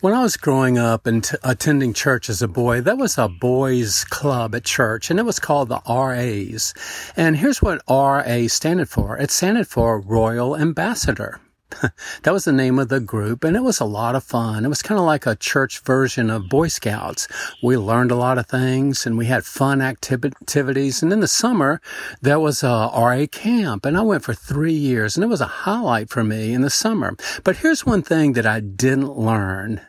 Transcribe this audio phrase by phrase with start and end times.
[0.00, 3.28] When I was growing up and t- attending church as a boy, there was a
[3.28, 6.72] boys club at church and it was called the RAs.
[7.18, 9.18] And here's what RA standed for.
[9.18, 11.38] It standed for Royal Ambassador.
[12.22, 14.64] that was the name of the group and it was a lot of fun.
[14.64, 17.28] It was kind of like a church version of Boy Scouts.
[17.62, 21.02] We learned a lot of things and we had fun activities.
[21.02, 21.78] And in the summer,
[22.22, 25.60] there was a RA camp and I went for three years and it was a
[25.68, 27.14] highlight for me in the summer.
[27.44, 29.82] But here's one thing that I didn't learn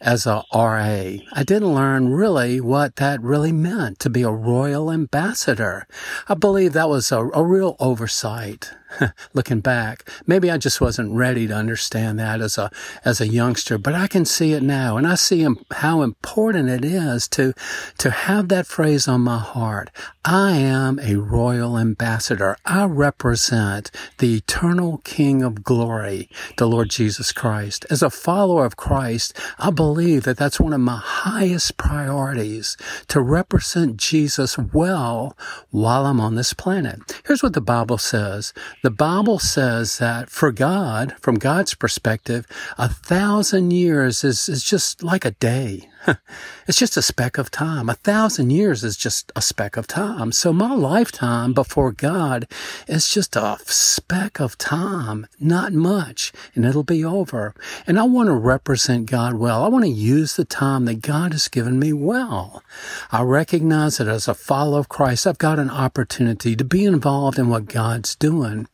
[0.00, 1.18] as a RA.
[1.32, 5.86] I didn't learn really what that really meant to be a royal ambassador.
[6.28, 8.72] I believe that was a, a real oversight.
[9.34, 10.08] looking back.
[10.26, 12.70] Maybe I just wasn't ready to understand that as a
[13.04, 16.84] as a youngster, but I can see it now, and I see how important it
[16.84, 17.54] is to
[17.98, 19.90] to have that phrase on my heart.
[20.24, 22.56] I am a royal ambassador.
[22.64, 27.86] I represent the eternal King of glory, the Lord Jesus Christ.
[27.90, 32.76] As a follower of Christ, I believe that that's one of my highest priorities
[33.08, 35.36] to represent Jesus well
[35.70, 37.20] while I'm on this planet.
[37.24, 38.52] Here's what the Bible says.
[38.86, 42.46] The Bible says that for God, from God's perspective,
[42.78, 45.88] a thousand years is, is just like a day.
[46.66, 47.88] it's just a speck of time.
[47.88, 50.32] A thousand years is just a speck of time.
[50.32, 52.46] So my lifetime before God
[52.86, 57.54] is just a speck of time, not much, and it'll be over.
[57.86, 59.64] And I want to represent God well.
[59.64, 62.62] I want to use the time that God has given me well.
[63.10, 67.38] I recognize that as a follower of Christ, I've got an opportunity to be involved
[67.38, 68.68] in what God's doing,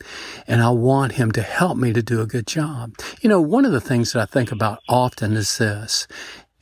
[0.46, 2.94] and I want Him to help me to do a good job.
[3.20, 6.06] You know, one of the things that I think about often is this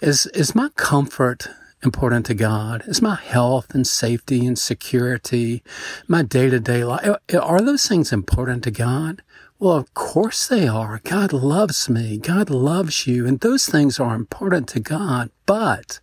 [0.01, 1.49] is, is my comfort
[1.83, 2.83] important to God?
[2.87, 5.63] Is my health and safety and security,
[6.07, 9.23] my day to day life, are those things important to God?
[9.59, 11.01] Well, of course they are.
[11.05, 12.17] God loves me.
[12.17, 13.27] God loves you.
[13.27, 15.31] And those things are important to God.
[15.45, 16.01] But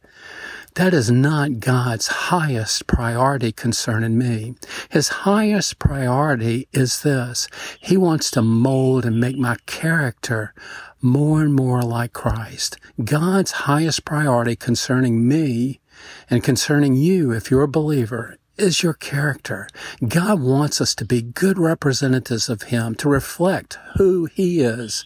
[0.75, 4.55] that is not God's highest priority concerning me.
[4.89, 7.47] His highest priority is this.
[7.81, 10.53] He wants to mold and make my character
[11.01, 12.77] more and more like Christ.
[13.03, 15.79] God's highest priority concerning me
[16.29, 19.67] and concerning you, if you're a believer, is your character.
[20.07, 25.05] God wants us to be good representatives of Him, to reflect who He is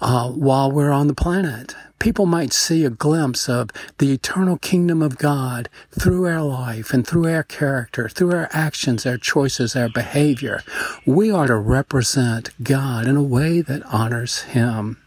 [0.00, 1.74] uh, while we're on the planet.
[1.98, 7.06] People might see a glimpse of the eternal kingdom of God through our life and
[7.06, 10.64] through our character, through our actions, our choices, our behavior.
[11.06, 14.98] We are to represent God in a way that honors Him.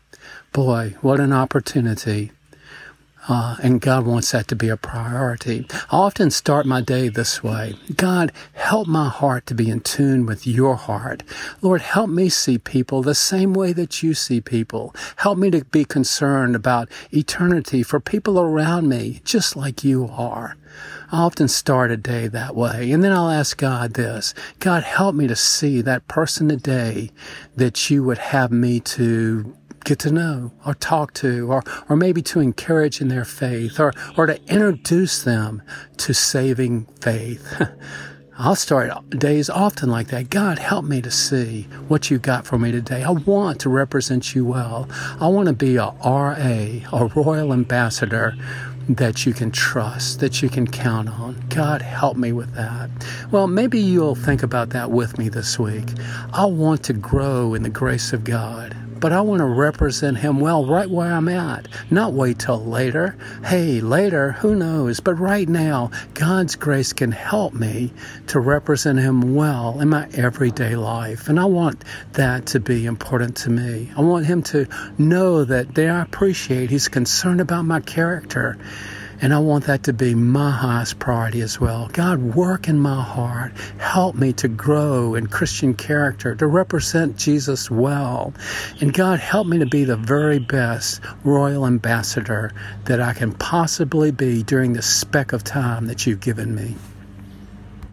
[0.54, 2.32] Boy, what an opportunity
[3.28, 5.66] uh, and God wants that to be a priority.
[5.92, 7.76] I often start my day this way.
[7.96, 11.24] God, help my heart to be in tune with your heart.
[11.62, 14.96] Lord, help me see people the same way that you see people.
[15.18, 20.56] Help me to be concerned about eternity for people around me, just like you are.
[21.12, 22.92] I often start a day that way.
[22.92, 27.12] And then I'll ask God this God, help me to see that person today
[27.56, 32.22] that you would have me to get to know or talk to or, or maybe
[32.24, 35.62] to encourage in their faith or, or to introduce them
[35.98, 37.62] to saving faith.
[38.38, 40.30] I'll start days often like that.
[40.30, 43.02] God, help me to see what you got for me today.
[43.02, 44.90] I want to represent you well.
[45.22, 48.36] I want to be a RA, a royal ambassador
[48.90, 51.42] that you can trust, that you can count on.
[51.48, 52.90] God, help me with that.
[53.32, 55.88] Well, maybe you'll think about that with me this week.
[56.34, 58.76] I want to grow in the grace of God
[59.06, 63.16] but I want to represent him well right where I'm at, not wait till later.
[63.46, 65.00] Hey, later, who knows?
[65.00, 67.94] But right now, God's grace can help me
[68.26, 71.30] to represent him well in my everyday life.
[71.30, 71.84] And I want
[72.14, 73.92] that to be important to me.
[73.96, 74.66] I want him to
[74.98, 78.58] know that they appreciate he's concerned about my character
[79.26, 81.90] and I want that to be my highest priority as well.
[81.92, 83.54] God, work in my heart.
[83.80, 88.36] Help me to grow in Christian character, to represent Jesus well.
[88.82, 92.52] And God, help me to be the very best royal ambassador
[92.84, 96.76] that I can possibly be during the speck of time that you've given me.